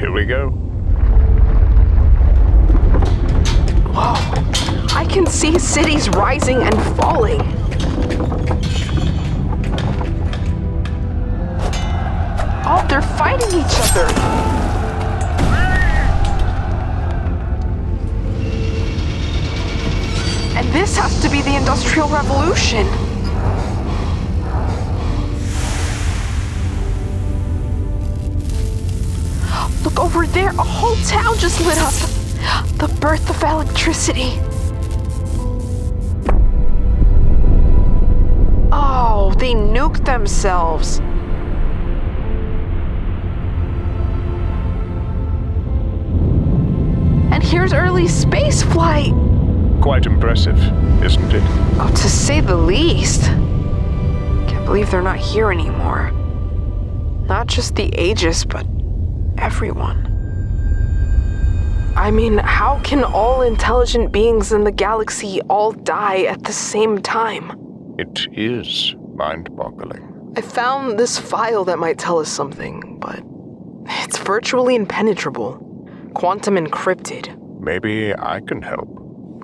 Here 0.00 0.10
we 0.10 0.24
go. 0.24 0.50
I 3.94 5.06
can 5.08 5.26
see 5.26 5.58
cities 5.58 6.08
rising 6.10 6.62
and 6.62 6.74
falling. 6.96 7.40
Oh, 12.64 12.86
they're 12.88 13.02
fighting 13.02 13.48
each 13.48 13.76
other. 13.90 14.06
And 20.56 20.68
this 20.72 20.96
has 20.96 21.20
to 21.20 21.28
be 21.28 21.42
the 21.42 21.56
Industrial 21.56 22.08
Revolution. 22.08 22.86
Look 29.84 29.98
over 29.98 30.26
there, 30.26 30.50
a 30.50 30.62
whole 30.62 30.96
town 31.04 31.36
just 31.38 31.60
lit 31.66 31.76
up. 31.78 32.11
The 32.78 32.88
birth 33.00 33.30
of 33.30 33.42
electricity. 33.42 34.38
Oh, 38.72 39.34
they 39.38 39.54
nuked 39.54 40.04
themselves. 40.04 41.00
And 47.32 47.42
here's 47.42 47.72
early 47.72 48.08
space 48.08 48.62
flight. 48.62 49.12
Quite 49.80 50.06
impressive, 50.06 50.58
isn't 51.02 51.32
it? 51.32 51.42
Oh, 51.78 51.90
to 51.94 52.08
say 52.08 52.40
the 52.40 52.56
least. 52.56 53.22
Can't 53.22 54.64
believe 54.64 54.90
they're 54.90 55.02
not 55.02 55.18
here 55.18 55.50
anymore. 55.50 56.10
Not 57.26 57.46
just 57.46 57.76
the 57.76 57.92
Aegis, 58.00 58.44
but 58.44 58.66
everyone. 59.38 60.11
I 61.96 62.10
mean, 62.10 62.38
how 62.38 62.80
can 62.80 63.04
all 63.04 63.42
intelligent 63.42 64.12
beings 64.12 64.50
in 64.50 64.64
the 64.64 64.72
galaxy 64.72 65.42
all 65.42 65.72
die 65.72 66.22
at 66.22 66.44
the 66.44 66.52
same 66.52 67.02
time? 67.02 67.52
It 67.98 68.26
is 68.32 68.94
mind 69.14 69.54
boggling. 69.54 70.32
I 70.36 70.40
found 70.40 70.98
this 70.98 71.18
file 71.18 71.64
that 71.66 71.78
might 71.78 71.98
tell 71.98 72.18
us 72.18 72.30
something, 72.30 72.98
but 72.98 73.22
it's 74.04 74.18
virtually 74.18 74.74
impenetrable. 74.74 75.58
Quantum 76.14 76.56
encrypted. 76.56 77.38
Maybe 77.60 78.14
I 78.14 78.40
can 78.40 78.62
help. 78.62 78.88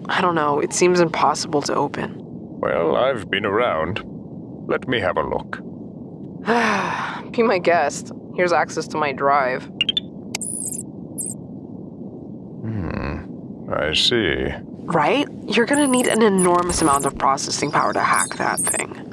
I 0.08 0.22
don't 0.22 0.34
know, 0.34 0.58
it 0.58 0.72
seems 0.72 1.00
impossible 1.00 1.60
to 1.62 1.74
open. 1.74 2.14
Well, 2.18 2.96
I've 2.96 3.30
been 3.30 3.44
around. 3.44 4.02
Let 4.66 4.88
me 4.88 5.00
have 5.00 5.18
a 5.18 5.22
look. 5.22 5.60
Be 7.32 7.42
my 7.42 7.58
guest. 7.58 8.10
Here's 8.36 8.52
access 8.52 8.88
to 8.88 8.96
my 8.96 9.12
drive. 9.12 9.70
I 13.70 13.92
see. 13.92 14.48
Right? 14.84 15.28
You're 15.46 15.66
gonna 15.66 15.86
need 15.86 16.06
an 16.06 16.22
enormous 16.22 16.80
amount 16.80 17.04
of 17.04 17.18
processing 17.18 17.70
power 17.70 17.92
to 17.92 18.00
hack 18.00 18.36
that 18.36 18.58
thing. 18.58 19.04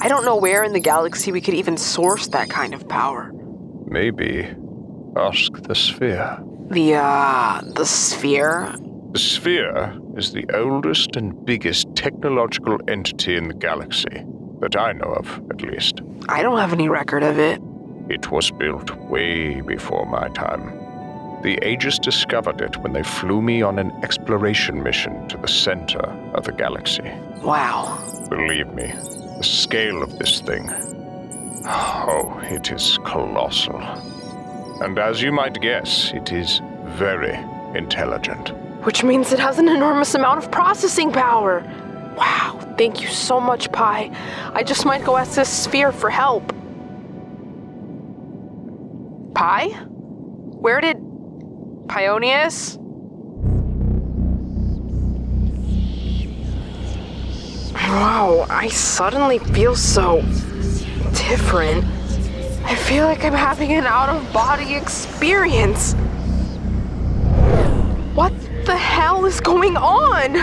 I 0.00 0.08
don't 0.08 0.24
know 0.24 0.36
where 0.36 0.64
in 0.64 0.72
the 0.72 0.80
galaxy 0.80 1.32
we 1.32 1.40
could 1.40 1.54
even 1.54 1.76
source 1.76 2.28
that 2.28 2.48
kind 2.50 2.74
of 2.74 2.88
power. 2.88 3.32
Maybe 3.86 4.48
ask 5.16 5.52
the 5.62 5.74
sphere. 5.74 6.38
The, 6.70 6.94
uh, 6.94 7.60
the 7.64 7.86
sphere? 7.86 8.74
The 9.12 9.18
sphere 9.18 9.96
is 10.16 10.32
the 10.32 10.44
oldest 10.54 11.16
and 11.16 11.44
biggest 11.44 11.94
technological 11.94 12.78
entity 12.88 13.36
in 13.36 13.48
the 13.48 13.54
galaxy, 13.54 14.24
that 14.60 14.76
I 14.76 14.92
know 14.92 15.12
of, 15.12 15.40
at 15.50 15.62
least. 15.62 16.00
I 16.28 16.42
don't 16.42 16.58
have 16.58 16.72
any 16.72 16.88
record 16.88 17.22
of 17.22 17.38
it. 17.38 17.60
It 18.08 18.30
was 18.30 18.50
built 18.50 18.90
way 19.08 19.60
before 19.60 20.06
my 20.06 20.28
time. 20.30 20.83
The 21.44 21.62
Aegis 21.62 21.98
discovered 21.98 22.62
it 22.62 22.78
when 22.78 22.94
they 22.94 23.02
flew 23.02 23.42
me 23.42 23.60
on 23.60 23.78
an 23.78 23.92
exploration 24.02 24.82
mission 24.82 25.28
to 25.28 25.36
the 25.36 25.46
center 25.46 26.00
of 26.32 26.44
the 26.44 26.52
galaxy. 26.52 27.12
Wow. 27.42 28.02
Believe 28.30 28.72
me, 28.72 28.86
the 29.36 29.44
scale 29.44 30.02
of 30.02 30.18
this 30.18 30.40
thing. 30.40 30.70
Oh, 31.66 32.40
it 32.44 32.72
is 32.72 32.98
colossal. 33.04 33.78
And 34.80 34.98
as 34.98 35.20
you 35.20 35.32
might 35.32 35.60
guess, 35.60 36.12
it 36.14 36.32
is 36.32 36.62
very 36.96 37.38
intelligent. 37.76 38.48
Which 38.84 39.04
means 39.04 39.30
it 39.30 39.38
has 39.38 39.58
an 39.58 39.68
enormous 39.68 40.14
amount 40.14 40.42
of 40.42 40.50
processing 40.50 41.12
power. 41.12 41.60
Wow, 42.16 42.58
thank 42.78 43.02
you 43.02 43.08
so 43.08 43.38
much, 43.38 43.70
Pi. 43.70 44.10
I 44.54 44.62
just 44.62 44.86
might 44.86 45.04
go 45.04 45.18
ask 45.18 45.34
this 45.34 45.50
sphere 45.50 45.92
for 45.92 46.08
help. 46.08 46.54
Pi? 49.34 49.68
Where 49.68 50.80
did. 50.80 51.13
Pionius? 51.88 52.78
Wow, 57.74 58.46
I 58.48 58.68
suddenly 58.68 59.38
feel 59.38 59.76
so 59.76 60.22
different. 61.28 61.84
I 62.64 62.74
feel 62.74 63.04
like 63.04 63.24
I'm 63.24 63.34
having 63.34 63.72
an 63.72 63.84
out 63.84 64.08
of 64.08 64.32
body 64.32 64.74
experience. 64.74 65.92
What 68.14 68.32
the 68.64 68.76
hell 68.76 69.26
is 69.26 69.40
going 69.40 69.76
on? 69.76 70.34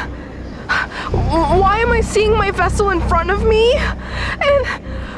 Why 1.11 1.79
am 1.79 1.91
I 1.91 2.01
seeing 2.01 2.37
my 2.37 2.51
vessel 2.51 2.91
in 2.91 3.01
front 3.01 3.31
of 3.31 3.43
me? 3.43 3.73
And, 3.75 4.65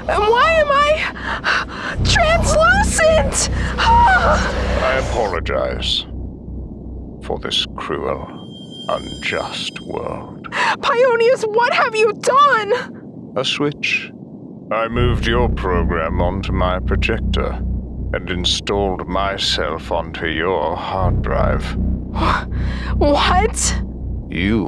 and 0.09 0.23
why 0.23 0.49
am 0.49 0.67
I 0.71 1.97
translucent? 2.03 3.49
I 3.77 5.03
apologize 5.09 6.05
for 7.33 7.39
this 7.39 7.65
cruel, 7.75 8.27
unjust 8.89 9.79
world. 9.87 10.47
Pionius, 10.81 11.43
what 11.43 11.73
have 11.73 11.95
you 11.95 12.13
done? 12.13 13.33
A 13.35 13.43
switch. 13.43 14.11
I 14.71 14.87
moved 14.87 15.25
your 15.25 15.49
program 15.49 16.21
onto 16.21 16.51
my 16.51 16.79
projector 16.79 17.53
and 18.13 18.29
installed 18.29 19.07
myself 19.07 19.91
onto 19.91 20.27
your 20.27 20.75
hard 20.75 21.23
drive. 21.23 21.65
What? 22.97 23.81
You 24.29 24.67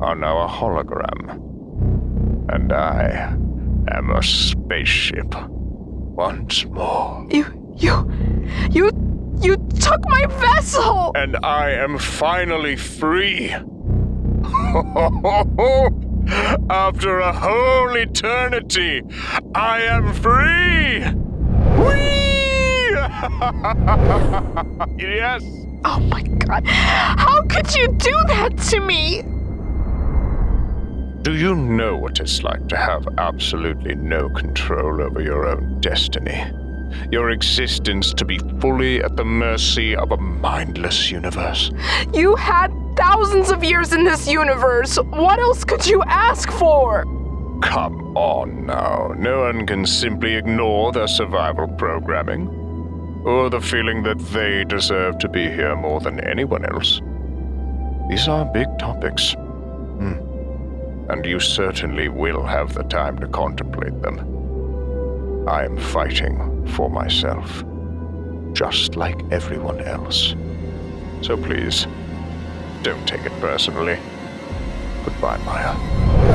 are 0.00 0.14
now 0.14 0.44
a 0.44 0.48
hologram. 0.48 1.42
And 2.48 2.72
I 2.72 3.34
am 3.90 4.10
a 4.10 4.22
spaceship. 4.22 5.34
Once 5.48 6.64
more. 6.66 7.26
You, 7.30 7.74
you, 7.76 8.10
you, 8.70 8.90
you 9.40 9.56
took 9.80 10.00
my 10.08 10.26
vessel! 10.26 11.12
And 11.14 11.36
I 11.42 11.70
am 11.70 11.98
finally 11.98 12.76
free. 12.76 13.50
After 16.70 17.20
a 17.20 17.32
whole 17.32 17.96
eternity, 17.96 19.02
I 19.54 19.82
am 19.82 20.12
free! 20.14 21.04
Whee! 21.80 22.26
yes! 24.98 25.42
Oh 25.84 26.00
my 26.00 26.22
god. 26.22 26.66
How 26.66 27.42
could 27.42 27.74
you 27.74 27.88
do 27.88 28.14
that 28.26 28.58
to 28.70 28.80
me? 28.80 29.22
Do 31.22 31.34
you 31.34 31.54
know 31.54 31.96
what 31.96 32.20
it's 32.20 32.42
like 32.42 32.68
to 32.68 32.76
have 32.76 33.06
absolutely 33.18 33.94
no 33.94 34.28
control 34.28 35.00
over 35.02 35.20
your 35.20 35.46
own 35.46 35.80
destiny? 35.80 36.44
Your 37.10 37.30
existence 37.30 38.12
to 38.14 38.24
be 38.24 38.38
fully 38.60 39.02
at 39.02 39.16
the 39.16 39.24
mercy 39.24 39.94
of 39.94 40.10
a 40.12 40.16
mindless 40.16 41.10
universe? 41.10 41.70
You 42.12 42.34
had 42.36 42.72
thousands 42.96 43.50
of 43.50 43.62
years 43.62 43.92
in 43.92 44.04
this 44.04 44.26
universe. 44.26 44.96
What 44.96 45.38
else 45.38 45.64
could 45.64 45.86
you 45.86 46.02
ask 46.06 46.50
for? 46.50 47.04
Come 47.62 48.16
on 48.16 48.66
now. 48.66 49.14
No 49.16 49.42
one 49.42 49.66
can 49.66 49.86
simply 49.86 50.34
ignore 50.34 50.92
their 50.92 51.06
survival 51.06 51.68
programming. 51.68 52.48
Or 53.24 53.50
the 53.50 53.60
feeling 53.60 54.02
that 54.04 54.18
they 54.18 54.64
deserve 54.64 55.18
to 55.18 55.28
be 55.28 55.44
here 55.44 55.74
more 55.74 56.00
than 56.00 56.20
anyone 56.20 56.64
else. 56.64 57.00
These 58.08 58.28
are 58.28 58.44
big 58.44 58.66
topics. 58.78 59.32
Hmm. 59.32 60.14
And 61.08 61.24
you 61.24 61.40
certainly 61.40 62.08
will 62.08 62.44
have 62.44 62.74
the 62.74 62.84
time 62.84 63.18
to 63.18 63.28
contemplate 63.28 64.00
them. 64.02 65.46
I 65.48 65.64
am 65.64 65.76
fighting 65.76 66.55
for 66.68 66.90
myself, 66.90 67.64
just 68.52 68.96
like 68.96 69.20
everyone 69.30 69.80
else. 69.80 70.34
So 71.22 71.36
please, 71.36 71.86
don't 72.82 73.06
take 73.06 73.24
it 73.24 73.32
personally. 73.40 73.98
Goodbye, 75.04 75.38
Maya. 75.38 75.74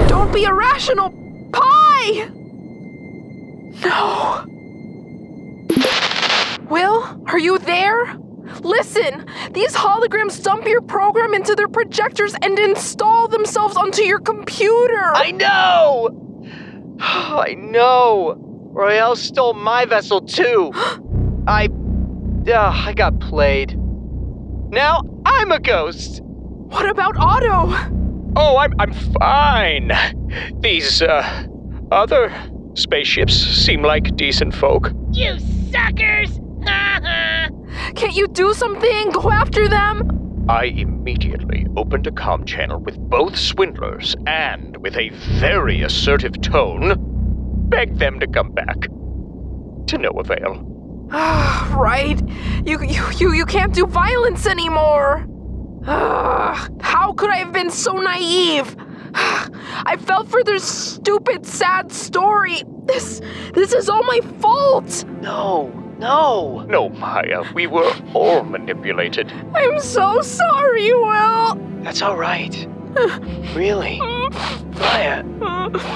Don't 0.07 0.33
be 0.33 0.43
irrational, 0.43 1.09
Pi! 1.51 2.29
No. 3.83 4.45
Will, 6.69 7.23
are 7.27 7.39
you 7.39 7.57
there? 7.59 8.15
Listen, 8.61 9.25
these 9.51 9.73
holograms 9.73 10.41
dump 10.43 10.65
your 10.67 10.81
program 10.81 11.33
into 11.33 11.55
their 11.55 11.67
projectors 11.67 12.33
and 12.41 12.57
install 12.59 13.27
themselves 13.27 13.75
onto 13.75 14.03
your 14.03 14.19
computer. 14.19 15.13
I 15.15 15.31
know! 15.31 16.09
I 16.99 17.55
know! 17.55 18.50
Royale 18.73 19.15
stole 19.15 19.53
my 19.53 19.85
vessel 19.85 20.21
too. 20.21 20.71
I. 21.47 21.69
Uh, 22.47 22.71
I 22.87 22.93
got 22.95 23.19
played. 23.19 23.77
Now 24.71 25.01
I'm 25.25 25.51
a 25.51 25.59
ghost! 25.59 26.21
What 26.23 26.89
about 26.89 27.15
Otto? 27.17 27.75
Oh, 28.35 28.57
I'm, 28.57 28.73
I'm 28.79 28.93
fine. 28.93 29.91
These, 30.61 31.01
uh, 31.01 31.45
other 31.91 32.33
spaceships 32.75 33.33
seem 33.33 33.83
like 33.83 34.15
decent 34.15 34.55
folk. 34.55 34.91
You 35.11 35.37
suckers! 35.71 36.39
Can't 37.95 38.15
you 38.15 38.27
do 38.29 38.53
something? 38.53 39.11
Go 39.11 39.29
after 39.31 39.67
them? 39.67 40.45
I 40.47 40.65
immediately 40.65 41.67
opened 41.75 42.07
a 42.07 42.11
com 42.11 42.45
channel 42.45 42.79
with 42.79 42.97
both 42.97 43.37
swindlers 43.37 44.15
and, 44.25 44.77
with 44.77 44.95
a 44.95 45.09
very 45.39 45.81
assertive 45.81 46.39
tone, 46.41 47.10
begged 47.71 47.97
them 47.97 48.19
to 48.19 48.27
come 48.27 48.51
back. 48.51 48.81
To 49.87 49.97
no 49.97 50.09
avail. 50.11 51.07
Ah, 51.11 51.73
right. 51.77 52.21
You, 52.65 52.79
you, 52.83 53.03
you, 53.17 53.33
you 53.33 53.45
can't 53.45 53.73
do 53.73 53.85
violence 53.87 54.45
anymore. 54.45 55.25
Ah, 55.87 56.67
how 56.81 57.13
could 57.13 57.31
I 57.31 57.37
have 57.37 57.51
been 57.51 57.71
so 57.71 57.93
naive? 57.93 58.75
Ah, 59.15 59.49
I 59.85 59.97
fell 59.97 60.23
for 60.25 60.43
their 60.43 60.59
stupid, 60.59 61.45
sad 61.45 61.91
story. 61.91 62.61
This, 62.85 63.21
this 63.53 63.73
is 63.73 63.89
all 63.89 64.03
my 64.03 64.19
fault. 64.39 65.03
No, 65.21 65.67
no. 65.97 66.65
No, 66.69 66.89
Maya, 66.89 67.43
we 67.53 67.67
were 67.67 67.91
all 68.13 68.43
manipulated. 68.43 69.31
I'm 69.55 69.79
so 69.79 70.21
sorry, 70.21 70.93
Will. 70.93 71.55
That's 71.83 72.01
all 72.01 72.15
right. 72.17 72.55
really. 73.55 73.99
Maya, 74.79 75.23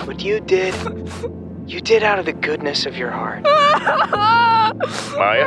what 0.06 0.22
you 0.22 0.40
did, 0.40 0.74
you 1.68 1.82
did 1.82 2.04
out 2.04 2.20
of 2.20 2.26
the 2.26 2.34
goodness 2.34 2.86
of 2.86 2.96
your 2.98 3.12
heart. 3.12 3.44
Maya? 5.18 5.46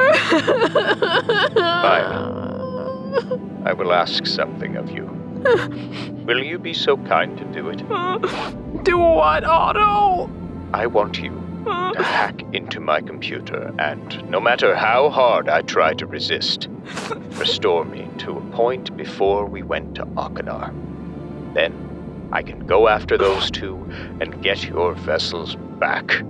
Maya. 1.54 2.34
I 3.64 3.72
will 3.72 3.92
ask 3.92 4.26
something 4.26 4.76
of 4.76 4.90
you. 4.90 5.04
Will 6.26 6.42
you 6.42 6.58
be 6.58 6.74
so 6.74 6.96
kind 6.96 7.38
to 7.38 7.44
do 7.44 7.68
it? 7.68 7.78
Do 8.84 8.98
what, 8.98 9.44
Otto? 9.44 10.30
I 10.72 10.86
want 10.86 11.18
you 11.18 11.30
to 11.64 12.02
hack 12.02 12.42
into 12.52 12.80
my 12.80 13.00
computer 13.00 13.72
and, 13.78 14.28
no 14.30 14.40
matter 14.40 14.74
how 14.74 15.10
hard 15.10 15.48
I 15.48 15.62
try 15.62 15.94
to 15.94 16.06
resist, 16.06 16.68
restore 17.32 17.84
me 17.84 18.08
to 18.18 18.38
a 18.38 18.40
point 18.50 18.96
before 18.96 19.46
we 19.46 19.62
went 19.62 19.94
to 19.96 20.06
Akinar. 20.06 20.72
Then 21.54 22.28
I 22.32 22.42
can 22.42 22.66
go 22.66 22.88
after 22.88 23.16
those 23.16 23.50
two 23.50 23.76
and 24.20 24.42
get 24.42 24.64
your 24.64 24.94
vessels 24.94 25.56
back. 25.78 26.22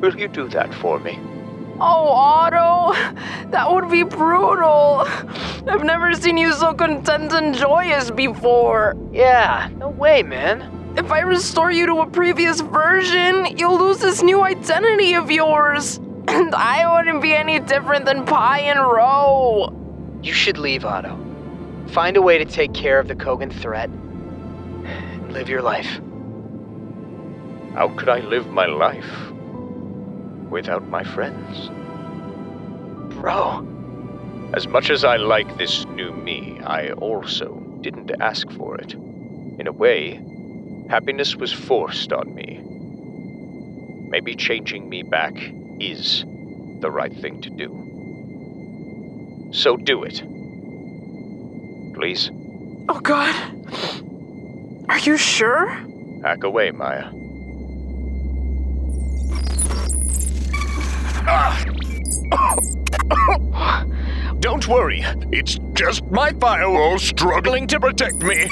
Will 0.00 0.16
you 0.16 0.28
do 0.28 0.48
that 0.48 0.72
for 0.74 0.98
me? 0.98 1.18
Oh, 1.80 2.08
Otto, 2.08 2.92
that 3.50 3.70
would 3.70 3.90
be 3.90 4.04
brutal. 4.04 5.02
I've 5.66 5.82
never 5.82 6.14
seen 6.14 6.36
you 6.36 6.52
so 6.52 6.72
content 6.72 7.32
and 7.32 7.54
joyous 7.54 8.10
before. 8.10 8.94
Yeah, 9.12 9.68
no 9.76 9.88
way, 9.88 10.22
man. 10.22 10.70
If 10.96 11.10
I 11.10 11.20
restore 11.20 11.72
you 11.72 11.86
to 11.86 11.96
a 11.96 12.06
previous 12.06 12.60
version, 12.60 13.58
you'll 13.58 13.78
lose 13.78 13.98
this 13.98 14.22
new 14.22 14.42
identity 14.42 15.14
of 15.14 15.30
yours. 15.30 15.98
And 16.26 16.54
I 16.54 16.90
wouldn't 16.96 17.20
be 17.20 17.34
any 17.34 17.60
different 17.60 18.06
than 18.06 18.24
Pi 18.24 18.60
and 18.60 18.80
Ro. 18.80 19.68
You 20.22 20.32
should 20.32 20.56
leave, 20.56 20.84
Otto. 20.84 21.18
Find 21.88 22.16
a 22.16 22.22
way 22.22 22.38
to 22.38 22.46
take 22.46 22.72
care 22.72 22.98
of 22.98 23.08
the 23.08 23.14
Kogan 23.14 23.52
threat. 23.52 23.90
And 23.90 25.32
live 25.32 25.50
your 25.50 25.60
life. 25.60 26.00
How 27.74 27.88
could 27.96 28.08
I 28.08 28.20
live 28.20 28.46
my 28.46 28.66
life 28.66 29.32
without 30.48 30.86
my 30.86 31.02
friends? 31.02 31.70
Bro. 33.14 33.66
As 34.54 34.68
much 34.68 34.90
as 34.90 35.02
I 35.02 35.16
like 35.16 35.58
this 35.58 35.84
new 35.86 36.12
me, 36.12 36.60
I 36.64 36.92
also 36.92 37.56
didn't 37.80 38.12
ask 38.20 38.48
for 38.52 38.76
it. 38.76 38.94
In 38.94 39.66
a 39.66 39.72
way, 39.72 40.22
happiness 40.88 41.34
was 41.34 41.52
forced 41.52 42.12
on 42.12 42.32
me. 42.32 42.62
Maybe 44.08 44.36
changing 44.36 44.88
me 44.88 45.02
back 45.02 45.34
is 45.80 46.24
the 46.78 46.92
right 46.92 47.12
thing 47.12 47.40
to 47.40 47.50
do. 47.50 49.50
So 49.52 49.76
do 49.76 50.04
it. 50.04 50.22
please. 51.94 52.30
Oh 52.88 53.00
god. 53.00 53.34
Are 54.88 54.98
you 55.00 55.16
sure? 55.16 55.70
Hack 56.22 56.44
away, 56.44 56.70
Maya. 56.70 57.10
Don't 64.40 64.68
worry, 64.68 65.02
it's 65.32 65.58
just 65.72 66.04
my 66.10 66.32
firewall 66.32 66.98
struggling 66.98 67.66
to 67.68 67.80
protect 67.80 68.16
me. 68.16 68.46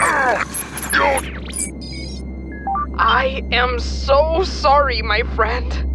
I 2.96 3.42
am 3.52 3.78
so 3.78 4.44
sorry, 4.44 5.02
my 5.02 5.22
friend. 5.34 5.93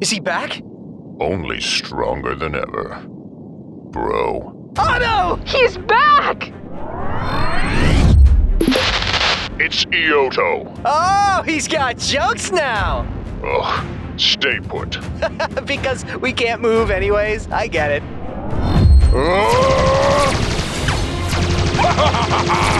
Is 0.00 0.08
he 0.08 0.18
back? 0.18 0.62
Only 1.20 1.60
stronger 1.60 2.34
than 2.34 2.54
ever. 2.54 3.02
Bro. 3.06 4.72
Otto! 4.78 5.36
He's 5.44 5.76
back! 5.76 6.54
It's 9.60 9.84
Ioto. 9.84 10.80
Oh, 10.86 11.42
he's 11.42 11.68
got 11.68 11.98
jokes 11.98 12.50
now! 12.50 13.06
Ugh, 13.44 14.18
stay 14.18 14.58
put. 14.60 14.96
because 15.66 16.06
we 16.16 16.32
can't 16.32 16.62
move 16.62 16.90
anyways. 16.90 17.50
I 17.50 17.66
get 17.66 17.90
it. 17.90 18.02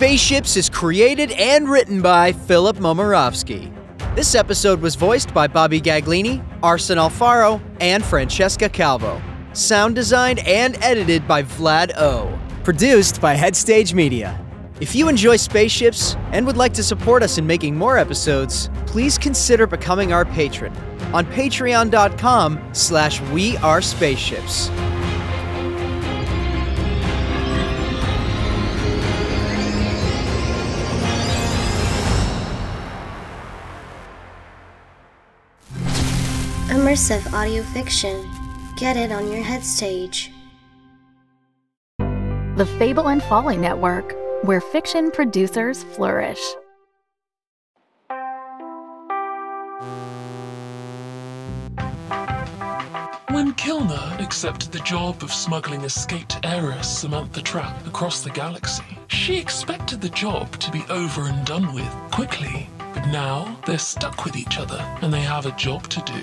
Spaceships 0.00 0.56
is 0.56 0.70
created 0.70 1.30
and 1.32 1.68
written 1.68 2.00
by 2.00 2.32
Filip 2.32 2.78
Momirovski. 2.78 3.70
This 4.16 4.34
episode 4.34 4.80
was 4.80 4.94
voiced 4.94 5.34
by 5.34 5.46
Bobby 5.46 5.78
Gaglini, 5.78 6.42
Arson 6.62 6.96
Alfaro, 6.96 7.60
and 7.82 8.02
Francesca 8.02 8.70
Calvo. 8.70 9.20
Sound 9.52 9.94
designed 9.94 10.38
and 10.48 10.78
edited 10.82 11.28
by 11.28 11.42
Vlad 11.42 11.94
O. 11.98 12.40
Produced 12.64 13.20
by 13.20 13.36
Headstage 13.36 13.92
Media. 13.92 14.42
If 14.80 14.94
you 14.94 15.06
enjoy 15.10 15.36
spaceships 15.36 16.16
and 16.32 16.46
would 16.46 16.56
like 16.56 16.72
to 16.74 16.82
support 16.82 17.22
us 17.22 17.36
in 17.36 17.46
making 17.46 17.76
more 17.76 17.98
episodes, 17.98 18.70
please 18.86 19.18
consider 19.18 19.66
becoming 19.66 20.14
our 20.14 20.24
patron 20.24 20.74
on 21.12 21.26
patreon.com 21.26 22.70
slash 22.72 23.20
we 23.32 23.58
are 23.58 23.82
spaceships. 23.82 24.70
Immersive 36.90 37.32
audio 37.32 37.62
fiction. 37.62 38.28
Get 38.74 38.96
it 38.96 39.12
on 39.12 39.30
your 39.30 39.44
head 39.44 39.62
stage. 39.62 40.32
The 42.56 42.66
Fable 42.80 43.10
and 43.10 43.22
Folly 43.22 43.56
Network, 43.56 44.16
where 44.42 44.60
fiction 44.60 45.12
producers 45.12 45.84
flourish. 45.84 46.40
When 53.28 53.52
Kilner 53.54 54.20
accepted 54.20 54.72
the 54.72 54.82
job 54.84 55.22
of 55.22 55.32
smuggling 55.32 55.82
escaped 55.82 56.40
heiress 56.42 56.88
Samantha 56.88 57.40
Trapp 57.40 57.86
across 57.86 58.22
the 58.22 58.30
galaxy, 58.30 58.98
she 59.06 59.36
expected 59.36 60.00
the 60.00 60.08
job 60.08 60.58
to 60.58 60.72
be 60.72 60.82
over 60.90 61.28
and 61.28 61.46
done 61.46 61.72
with 61.72 61.94
quickly. 62.10 62.68
But 62.94 63.06
now 63.06 63.56
they're 63.66 63.78
stuck 63.78 64.24
with 64.24 64.36
each 64.36 64.58
other 64.58 64.78
and 65.02 65.12
they 65.12 65.20
have 65.20 65.46
a 65.46 65.52
job 65.52 65.88
to 65.88 66.00
do. 66.02 66.20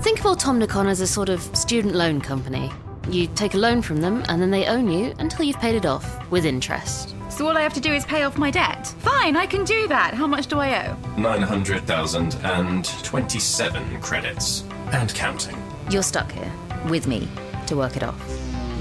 Think 0.00 0.20
of 0.20 0.26
Automnicon 0.26 0.86
as 0.86 1.00
a 1.00 1.06
sort 1.06 1.28
of 1.28 1.40
student 1.56 1.94
loan 1.94 2.20
company. 2.20 2.70
You 3.08 3.26
take 3.28 3.54
a 3.54 3.58
loan 3.58 3.82
from 3.82 4.00
them 4.00 4.22
and 4.28 4.40
then 4.40 4.50
they 4.50 4.66
own 4.66 4.90
you 4.90 5.14
until 5.18 5.44
you've 5.44 5.58
paid 5.58 5.74
it 5.74 5.86
off 5.86 6.30
with 6.30 6.44
interest. 6.44 7.14
So 7.28 7.46
all 7.46 7.56
I 7.56 7.62
have 7.62 7.74
to 7.74 7.80
do 7.80 7.92
is 7.92 8.04
pay 8.04 8.22
off 8.22 8.38
my 8.38 8.50
debt? 8.50 8.86
Fine, 9.00 9.36
I 9.36 9.46
can 9.46 9.64
do 9.64 9.88
that. 9.88 10.14
How 10.14 10.26
much 10.26 10.46
do 10.46 10.58
I 10.58 10.86
owe? 10.86 10.96
900,027 11.18 14.00
credits. 14.00 14.64
And 14.92 15.12
counting. 15.14 15.56
You're 15.90 16.02
stuck 16.02 16.30
here 16.30 16.50
with 16.88 17.06
me 17.06 17.28
to 17.66 17.76
work 17.76 17.96
it 17.96 18.02
off. 18.02 18.20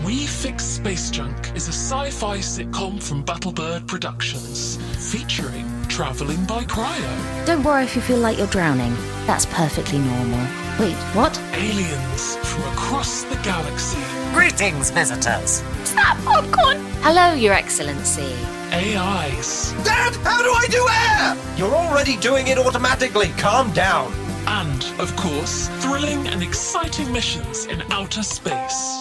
We 0.06 0.26
Fix 0.26 0.66
Space 0.66 1.10
Junk 1.10 1.56
is 1.56 1.70
a 1.70 1.72
sci 1.72 2.10
fi 2.12 2.38
sitcom 2.38 3.02
from 3.02 3.24
Battlebird 3.24 3.88
Productions, 3.88 4.78
featuring 5.12 5.66
Traveling 5.94 6.44
by 6.46 6.64
Cryo, 6.64 7.46
Don't 7.46 7.62
worry 7.64 7.84
if 7.84 7.96
you 7.96 8.02
feel 8.02 8.18
like 8.18 8.40
you're 8.40 8.48
drowning. 8.48 8.96
That's 9.28 9.46
perfectly 9.46 10.00
normal. 10.00 10.40
Wait, 10.80 10.96
what? 11.14 11.38
aliens 11.54 12.36
from 12.38 12.64
across 12.74 13.22
the 13.26 13.36
galaxy, 13.44 14.00
Greetings, 14.34 14.90
visitors. 14.90 15.62
Stop, 15.84 16.18
popcorn! 16.26 16.80
Hello, 17.04 17.34
Your 17.36 17.54
Excellency. 17.54 18.34
AIs, 18.72 19.74
Dad, 19.84 20.16
how 20.26 20.42
do 20.42 20.50
I 20.52 20.66
do 20.72 20.84
air? 20.90 21.58
You're 21.60 21.76
already 21.76 22.18
doing 22.18 22.48
it 22.48 22.58
automatically. 22.58 23.28
Calm 23.38 23.72
down. 23.74 24.12
and, 24.48 24.84
of 25.00 25.16
course, 25.16 25.70
thrilling 25.84 26.28
and 26.28 26.42
exciting 26.42 27.12
missions 27.14 27.66
in 27.68 27.84
outer 27.92 28.24
space. 28.24 29.00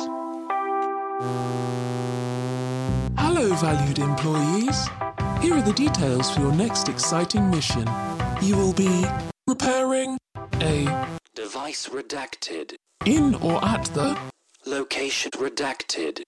Hello, 3.16 3.54
valued 3.54 3.98
employees. 3.98 4.88
Here 5.42 5.56
are 5.56 5.62
the 5.62 5.72
details 5.72 6.30
for 6.30 6.40
your 6.40 6.52
next 6.52 6.88
exciting 6.88 7.50
mission. 7.50 7.84
You 8.40 8.56
will 8.56 8.72
be 8.72 9.04
repairing 9.48 10.16
a 10.60 11.08
Device 11.34 11.88
redacted. 11.88 12.76
in 13.04 13.34
or 13.36 13.62
at 13.64 13.84
the 13.86 14.16
Location 14.66 15.32
redacted. 15.32 16.22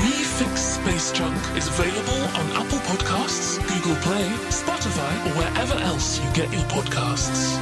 We 0.00 0.10
Fix 0.38 0.58
Space 0.58 1.12
Junk 1.12 1.36
is 1.54 1.68
available 1.68 2.22
on 2.40 2.50
Apple 2.64 2.78
Podcasts, 2.88 3.58
Google 3.68 3.96
Play, 3.96 4.24
Spotify, 4.48 5.26
or 5.26 5.38
wherever 5.38 5.74
else 5.84 6.18
you 6.18 6.32
get 6.32 6.50
your 6.50 6.62
podcasts. 6.62 7.58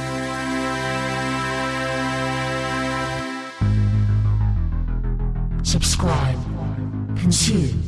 Subscribe, 5.65 6.39
consume, 7.17 7.83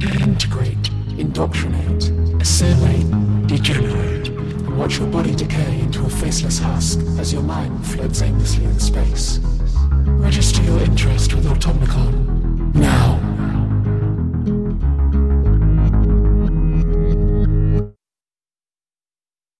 and 0.00 0.20
integrate, 0.22 0.90
indoctrinate, 1.22 2.10
assimilate, 2.42 3.46
degenerate, 3.46 4.28
and 4.28 4.76
watch 4.76 4.98
your 4.98 5.06
body 5.06 5.32
decay 5.32 5.78
into 5.78 6.04
a 6.04 6.10
faceless 6.10 6.58
husk 6.58 6.98
as 7.20 7.32
your 7.32 7.42
mind 7.42 7.86
floats 7.86 8.22
aimlessly 8.22 8.64
in 8.64 8.78
space. 8.80 9.38
Register 10.28 10.60
your 10.64 10.80
interest 10.80 11.32
with 11.34 11.44
Automnicon 11.44 12.74